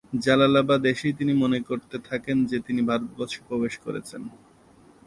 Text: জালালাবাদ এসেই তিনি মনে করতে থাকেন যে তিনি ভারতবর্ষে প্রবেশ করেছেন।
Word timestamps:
জালালাবাদ 0.23 0.81
এসেই 0.85 1.13
তিনি 1.13 1.33
মনে 1.33 1.59
করতে 1.59 1.97
থাকেন 1.99 2.37
যে 2.45 2.57
তিনি 2.59 2.81
ভারতবর্ষে 2.81 3.39
প্রবেশ 3.47 3.73
করেছেন। 3.77 4.21